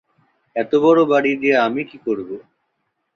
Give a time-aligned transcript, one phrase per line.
[0.55, 2.37] এত বড় বাড়ি দিয়ে আমি করব কী?